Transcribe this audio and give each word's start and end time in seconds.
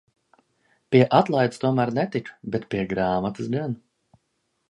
Pie 0.95 1.01
atlaides 1.17 1.61
tomēr 1.65 1.91
netiku, 1.99 2.35
bet 2.55 2.65
pie 2.73 2.81
grāmatas 2.95 3.53
gan. 3.57 3.77